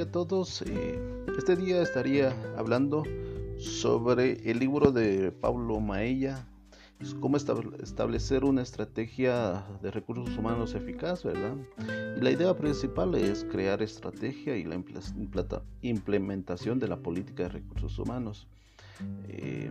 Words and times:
a 0.00 0.10
todos. 0.10 0.62
Eh, 0.62 0.98
este 1.38 1.56
día 1.56 1.80
estaría 1.80 2.34
hablando 2.56 3.04
sobre 3.58 4.50
el 4.50 4.58
libro 4.58 4.90
de 4.90 5.32
Pablo 5.32 5.80
Maella, 5.80 6.46
cómo 7.20 7.36
establecer 7.36 8.44
una 8.44 8.62
estrategia 8.62 9.64
de 9.80 9.90
recursos 9.90 10.36
humanos 10.36 10.74
eficaz, 10.74 11.24
¿verdad? 11.24 11.56
Y 12.18 12.20
la 12.20 12.30
idea 12.30 12.54
principal 12.54 13.14
es 13.14 13.44
crear 13.44 13.82
estrategia 13.82 14.56
y 14.56 14.64
la 14.64 14.78
implementación 15.82 16.78
de 16.78 16.88
la 16.88 16.98
política 16.98 17.44
de 17.44 17.48
recursos 17.50 17.98
humanos. 17.98 18.46
Eh, 19.28 19.70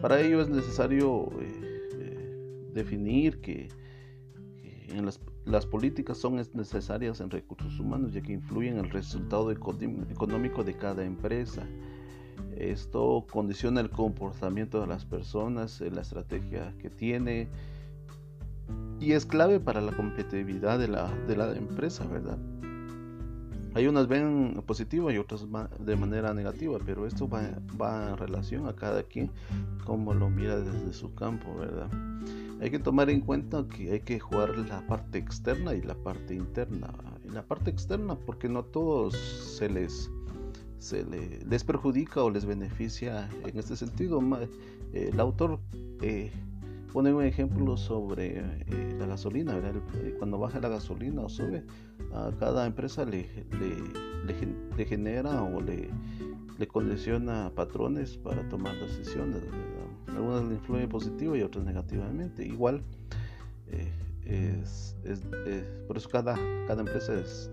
para 0.00 0.20
ello 0.20 0.40
es 0.40 0.48
necesario 0.48 1.30
eh, 1.40 2.70
definir 2.74 3.40
que 3.40 3.68
en 4.88 5.06
las 5.06 5.20
las 5.50 5.66
políticas 5.66 6.18
son 6.18 6.36
necesarias 6.36 7.20
en 7.20 7.30
recursos 7.30 7.78
humanos 7.80 8.12
ya 8.12 8.20
que 8.20 8.32
influyen 8.32 8.78
en 8.78 8.84
el 8.84 8.90
resultado 8.90 9.50
económico 9.50 10.64
de 10.64 10.74
cada 10.74 11.04
empresa. 11.04 11.66
Esto 12.56 13.26
condiciona 13.30 13.80
el 13.80 13.90
comportamiento 13.90 14.80
de 14.80 14.86
las 14.86 15.04
personas, 15.04 15.80
la 15.80 16.00
estrategia 16.00 16.74
que 16.78 16.90
tiene 16.90 17.48
y 19.00 19.12
es 19.12 19.24
clave 19.24 19.60
para 19.60 19.80
la 19.80 19.92
competitividad 19.92 20.78
de 20.78 20.88
la, 20.88 21.10
de 21.26 21.36
la 21.36 21.56
empresa, 21.56 22.06
¿verdad? 22.06 22.38
Hay 23.74 23.86
unas 23.86 24.08
ven 24.08 24.62
positiva 24.66 25.12
y 25.12 25.18
otras 25.18 25.46
de 25.78 25.96
manera 25.96 26.34
negativa, 26.34 26.78
pero 26.84 27.06
esto 27.06 27.28
va, 27.28 27.42
va 27.80 28.10
en 28.10 28.16
relación 28.16 28.66
a 28.66 28.74
cada 28.74 29.02
quien 29.04 29.30
como 29.84 30.12
lo 30.12 30.28
mira 30.28 30.58
desde 30.58 30.92
su 30.92 31.14
campo, 31.14 31.54
¿verdad? 31.56 31.88
hay 32.60 32.70
que 32.70 32.78
tomar 32.78 33.08
en 33.08 33.20
cuenta 33.20 33.66
que 33.66 33.92
hay 33.92 34.00
que 34.00 34.18
jugar 34.18 34.56
la 34.58 34.86
parte 34.86 35.18
externa 35.18 35.74
y 35.74 35.80
la 35.80 35.94
parte 35.94 36.34
interna. 36.34 36.92
En 37.24 37.34
la 37.34 37.42
parte 37.42 37.70
externa, 37.70 38.16
porque 38.16 38.48
no 38.48 38.60
a 38.60 38.64
todos 38.64 39.16
se 39.16 39.68
les, 39.68 40.10
se 40.78 41.04
les, 41.04 41.64
perjudica 41.64 42.22
o 42.22 42.30
les 42.30 42.44
beneficia 42.44 43.30
en 43.46 43.58
este 43.58 43.76
sentido. 43.76 44.22
El 44.92 45.18
autor 45.18 45.58
eh, 46.02 46.30
pone 46.92 47.12
un 47.12 47.24
ejemplo 47.24 47.76
sobre 47.76 48.38
eh, 48.38 48.96
la 48.98 49.06
gasolina. 49.06 49.54
Cuando 50.18 50.38
baja 50.38 50.60
la 50.60 50.68
gasolina 50.68 51.22
o 51.22 51.28
sube, 51.28 51.64
a 52.12 52.32
cada 52.38 52.66
empresa 52.66 53.04
le, 53.04 53.26
genera 54.86 55.42
o 55.42 55.60
le, 55.60 55.90
condiciona 56.68 57.50
patrones 57.54 58.16
para 58.18 58.48
tomar 58.48 58.74
decisiones. 58.78 59.42
Algunas 60.08 60.44
le 60.44 60.54
influyen 60.54 60.88
positivo 60.88 61.36
y 61.36 61.42
otras 61.42 61.64
negativamente. 61.64 62.44
Igual, 62.44 62.82
eh, 63.68 64.62
es, 64.64 64.96
por 65.86 65.96
eso 65.96 66.08
cada, 66.08 66.36
empresa 66.68 67.14
es, 67.14 67.50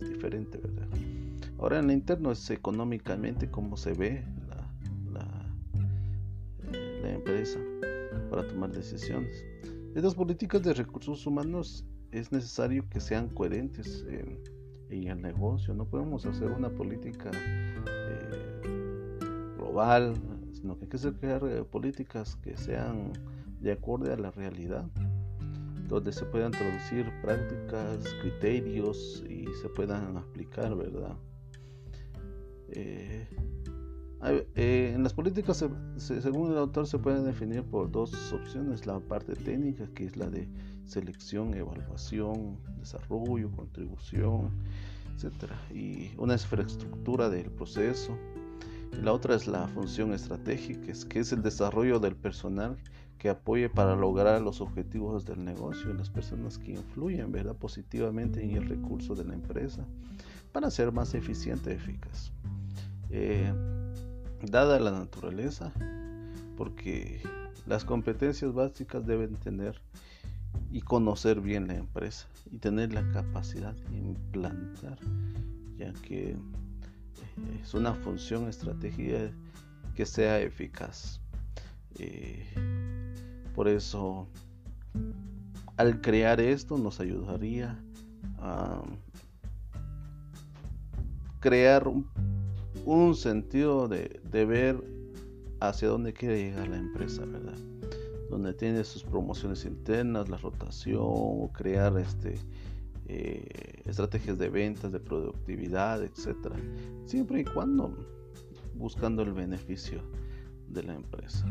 diferente. 0.00 0.60
Ahora 1.58 1.78
en 1.78 1.86
el 1.86 1.92
interno 1.92 2.32
es 2.32 2.50
económicamente 2.50 3.50
cómo 3.50 3.76
se 3.76 3.94
ve 3.94 4.24
la, 4.48 5.20
la, 5.20 5.54
eh, 6.72 7.14
empresa 7.14 7.58
para 8.34 8.48
tomar 8.48 8.72
decisiones. 8.72 9.44
Estas 9.94 10.12
políticas 10.12 10.60
de 10.64 10.74
recursos 10.74 11.24
humanos 11.24 11.84
es 12.10 12.32
necesario 12.32 12.84
que 12.88 12.98
sean 12.98 13.28
coherentes 13.28 14.04
en, 14.08 14.40
el 14.90 15.22
negocio. 15.22 15.72
No 15.72 15.84
podemos 15.86 16.26
hacer 16.26 16.50
una 16.50 16.68
política 16.68 17.30
eh, 17.86 18.60
global 19.56 20.14
sino 20.52 20.76
que 20.78 20.84
hay 20.84 20.90
que 20.90 21.18
crear 21.18 21.44
eh, 21.46 21.62
políticas 21.64 22.36
que 22.36 22.56
sean 22.56 23.12
de 23.60 23.72
acuerdo 23.72 24.12
a 24.12 24.16
la 24.16 24.30
realidad, 24.30 24.84
donde 25.88 26.12
se 26.12 26.24
puedan 26.24 26.50
traducir 26.50 27.06
prácticas, 27.22 28.04
criterios 28.20 29.22
y 29.28 29.46
se 29.62 29.68
puedan 29.68 30.16
aplicar, 30.16 30.74
¿verdad? 30.76 31.16
Eh, 32.70 33.28
eh, 34.26 34.92
en 34.94 35.02
las 35.02 35.12
políticas, 35.12 35.64
según 35.96 36.52
el 36.52 36.58
autor, 36.58 36.86
se 36.86 36.98
pueden 36.98 37.24
definir 37.24 37.62
por 37.62 37.90
dos 37.90 38.32
opciones, 38.32 38.86
la 38.86 39.00
parte 39.00 39.34
técnica, 39.34 39.86
que 39.94 40.06
es 40.06 40.16
la 40.16 40.28
de 40.30 40.48
selección, 40.86 41.54
evaluación, 41.54 42.58
desarrollo, 42.78 43.50
contribución, 43.50 44.50
etc. 45.16 45.52
Y 45.72 46.10
una 46.16 46.34
infraestructura 46.34 47.28
del 47.28 47.50
proceso, 47.50 48.16
la 49.02 49.12
otra 49.12 49.34
es 49.34 49.46
la 49.46 49.68
función 49.68 50.14
estratégica, 50.14 50.92
que 51.08 51.18
es 51.18 51.32
el 51.32 51.42
desarrollo 51.42 51.98
del 51.98 52.16
personal 52.16 52.76
que 53.18 53.28
apoye 53.28 53.68
para 53.68 53.96
lograr 53.96 54.40
los 54.42 54.60
objetivos 54.60 55.24
del 55.24 55.44
negocio 55.44 55.90
y 55.90 55.94
las 55.94 56.10
personas 56.10 56.58
que 56.58 56.72
influyen 56.72 57.32
¿verdad? 57.32 57.56
positivamente 57.56 58.42
en 58.42 58.56
el 58.56 58.68
recurso 58.68 59.14
de 59.14 59.24
la 59.24 59.34
empresa 59.34 59.84
para 60.52 60.70
ser 60.70 60.92
más 60.92 61.14
eficiente 61.14 61.70
y 61.70 61.74
eficaz. 61.74 62.32
Eh, 63.10 63.52
dada 64.46 64.78
la 64.78 64.90
naturaleza, 64.90 65.72
porque 66.56 67.22
las 67.66 67.84
competencias 67.84 68.52
básicas 68.52 69.06
deben 69.06 69.36
tener 69.36 69.80
y 70.72 70.80
conocer 70.80 71.40
bien 71.40 71.68
la 71.68 71.76
empresa 71.76 72.26
y 72.50 72.58
tener 72.58 72.92
la 72.92 73.08
capacidad 73.12 73.74
de 73.74 73.98
implantar, 73.98 74.98
ya 75.76 75.92
que 75.94 76.36
es 77.62 77.74
una 77.74 77.94
función 77.94 78.48
estratégica 78.48 79.30
que 79.94 80.06
sea 80.06 80.40
eficaz. 80.40 81.20
Eh, 81.98 82.44
por 83.54 83.68
eso, 83.68 84.28
al 85.76 86.00
crear 86.00 86.40
esto 86.40 86.76
nos 86.76 87.00
ayudaría 87.00 87.78
a 88.38 88.82
crear 91.40 91.86
un, 91.88 92.08
sentido 93.14 93.88
de, 93.88 94.20
ver 94.44 94.82
hacia 95.60 95.88
dónde 95.88 96.12
quiere 96.12 96.42
llegar 96.42 96.68
la 96.68 96.76
empresa, 96.76 97.24
¿verdad? 97.24 97.58
Donde 98.30 98.52
tiene 98.54 98.84
sus 98.84 99.02
promociones 99.04 99.64
internas, 99.64 100.28
la 100.28 100.36
rotación, 100.36 101.48
crear 101.48 101.96
este 101.98 102.34
eh, 103.06 103.82
estrategias 103.84 104.38
de 104.38 104.48
ventas, 104.48 104.90
de 104.90 105.00
productividad, 105.00 106.02
etcétera, 106.02 106.56
siempre 107.04 107.40
y 107.40 107.44
cuando 107.44 107.94
buscando 108.74 109.22
el 109.22 109.32
beneficio 109.32 110.00
de 110.68 110.82
la 110.82 110.94
empresa. 110.94 111.46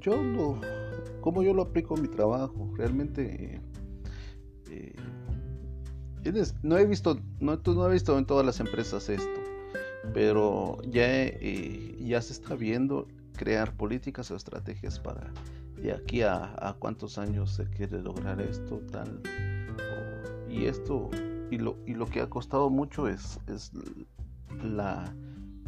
Yo 0.00 0.22
lo, 0.22 0.60
como 1.20 1.42
yo 1.42 1.54
lo 1.54 1.62
aplico 1.62 1.96
en 1.96 2.02
mi 2.02 2.08
trabajo, 2.08 2.70
realmente 2.76 3.60
eh, 4.70 4.94
no 6.62 6.78
he 6.78 6.86
visto, 6.86 7.20
no, 7.40 7.60
no, 7.64 7.88
he 7.88 7.92
visto 7.92 8.18
en 8.18 8.26
todas 8.26 8.44
las 8.44 8.60
empresas 8.60 9.08
esto, 9.08 9.40
pero 10.12 10.78
ya, 10.88 11.24
eh, 11.24 11.96
ya 12.00 12.20
se 12.22 12.32
está 12.32 12.54
viendo 12.54 13.08
crear 13.36 13.76
políticas 13.76 14.30
o 14.30 14.36
estrategias 14.36 14.98
para 14.98 15.32
de 15.76 15.92
aquí 15.92 16.22
a, 16.22 16.54
a 16.58 16.74
cuántos 16.78 17.18
años 17.18 17.54
se 17.54 17.68
quiere 17.68 18.00
lograr 18.00 18.40
esto, 18.40 18.80
tal 18.90 19.20
y 20.48 20.64
esto, 20.64 21.10
y 21.50 21.58
lo, 21.58 21.76
y 21.86 21.94
lo 21.94 22.06
que 22.06 22.20
ha 22.20 22.30
costado 22.30 22.70
mucho 22.70 23.08
es, 23.08 23.38
es 23.46 23.72
la, 24.64 25.12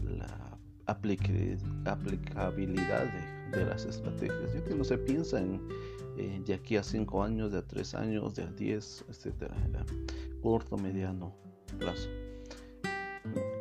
la 0.02 0.58
aplicabilidad 0.86 1.98
de, 3.50 3.64
las 3.64 3.84
estrategias, 3.84 4.54
ya 4.54 4.64
que 4.64 4.74
no 4.74 4.84
se 4.84 4.98
piensa 4.98 5.40
en 5.40 5.60
de 6.44 6.54
aquí 6.54 6.76
a 6.76 6.82
5 6.82 7.22
años, 7.22 7.52
de 7.52 7.58
a 7.58 7.62
3 7.62 7.94
años, 7.94 8.34
de 8.34 8.42
a 8.42 8.46
10, 8.46 9.04
etcétera, 9.08 9.54
corto, 10.42 10.76
mediano 10.76 11.32
plazo. 11.78 12.08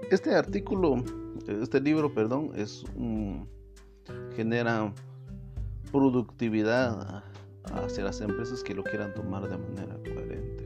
Este 0.09 0.34
artículo, 0.35 1.03
este 1.47 1.81
libro, 1.81 2.13
perdón, 2.13 2.51
genera 4.38 4.94
productividad 5.92 7.24
hacia 7.74 8.06
las 8.06 8.21
empresas 8.21 8.63
que 8.63 8.74
lo 8.74 8.83
quieran 8.83 9.13
tomar 9.13 9.50
de 9.50 9.57
manera 9.57 9.98
coherente. 9.98 10.63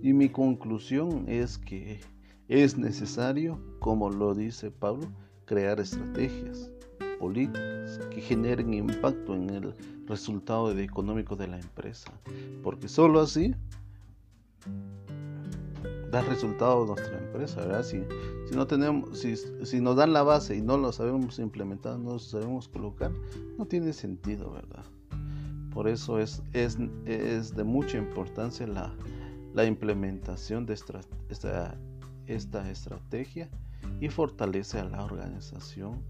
Y 0.00 0.14
mi 0.14 0.30
conclusión 0.30 1.26
es 1.28 1.58
que 1.58 2.00
es 2.48 2.78
necesario, 2.78 3.60
como 3.78 4.08
lo 4.08 4.34
dice 4.34 4.70
Pablo, 4.70 5.06
crear 5.44 5.78
estrategias 5.78 6.70
políticas 7.20 8.00
que 8.10 8.22
generen 8.22 8.72
impacto 8.72 9.34
en 9.34 9.50
el 9.50 9.74
resultado 10.06 10.76
económico 10.78 11.36
de 11.36 11.48
la 11.48 11.60
empresa. 11.60 12.10
Porque 12.62 12.88
solo 12.88 13.20
así 13.20 13.54
da 16.12 16.20
resultado 16.20 16.84
nuestra 16.84 17.18
empresa, 17.18 17.62
¿verdad? 17.62 17.82
Si, 17.82 18.04
si 18.46 18.54
no 18.54 18.66
tenemos, 18.66 19.18
si, 19.18 19.34
si, 19.36 19.80
nos 19.80 19.96
dan 19.96 20.12
la 20.12 20.22
base 20.22 20.54
y 20.54 20.60
no 20.60 20.76
lo 20.76 20.92
sabemos 20.92 21.38
implementar, 21.38 21.98
no 21.98 22.12
lo 22.12 22.18
sabemos 22.18 22.68
colocar, 22.68 23.10
no 23.58 23.66
tiene 23.66 23.94
sentido, 23.94 24.52
¿verdad? 24.52 24.84
Por 25.72 25.88
eso 25.88 26.18
es, 26.18 26.42
es, 26.52 26.78
es 27.06 27.56
de 27.56 27.64
mucha 27.64 27.96
importancia 27.96 28.66
la, 28.66 28.94
la 29.54 29.64
implementación 29.64 30.66
de 30.66 30.74
esta, 30.74 31.00
esta, 32.26 32.70
estrategia 32.70 33.48
y 34.00 34.10
fortalece 34.10 34.80
a 34.80 34.84
la 34.84 35.04
organización. 35.04 36.02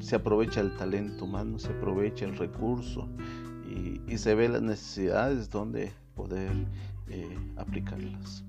se 0.00 0.16
aprovecha 0.16 0.60
el 0.60 0.76
talento 0.76 1.24
humano, 1.24 1.58
se 1.58 1.70
aprovecha 1.70 2.26
el 2.26 2.36
recurso 2.36 3.08
y, 3.66 4.18
se 4.18 4.34
ve 4.34 4.48
las 4.48 4.62
necesidades 4.62 5.48
donde 5.48 5.90
poder 6.14 6.52
eh, 7.08 7.38
aplicarlas. 7.56 8.44